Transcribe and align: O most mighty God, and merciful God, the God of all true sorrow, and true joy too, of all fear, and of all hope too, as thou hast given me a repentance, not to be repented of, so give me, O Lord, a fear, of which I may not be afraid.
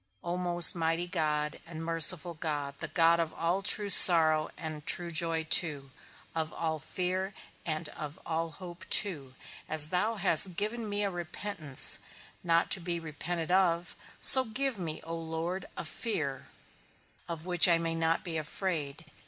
O 0.23 0.35
most 0.35 0.73
mighty 0.73 1.05
God, 1.05 1.59
and 1.67 1.85
merciful 1.85 2.33
God, 2.33 2.73
the 2.79 2.87
God 2.87 3.19
of 3.19 3.35
all 3.35 3.61
true 3.61 3.91
sorrow, 3.91 4.49
and 4.57 4.83
true 4.87 5.11
joy 5.11 5.43
too, 5.43 5.91
of 6.33 6.51
all 6.53 6.79
fear, 6.79 7.35
and 7.67 7.87
of 7.89 8.19
all 8.25 8.49
hope 8.49 8.83
too, 8.89 9.35
as 9.69 9.89
thou 9.89 10.15
hast 10.15 10.55
given 10.55 10.89
me 10.89 11.03
a 11.03 11.11
repentance, 11.11 11.99
not 12.43 12.71
to 12.71 12.79
be 12.79 12.99
repented 12.99 13.51
of, 13.51 13.95
so 14.19 14.43
give 14.43 14.79
me, 14.79 15.01
O 15.03 15.15
Lord, 15.15 15.67
a 15.77 15.83
fear, 15.85 16.47
of 17.29 17.45
which 17.45 17.67
I 17.67 17.77
may 17.77 17.93
not 17.93 18.23
be 18.23 18.39
afraid. 18.39 19.05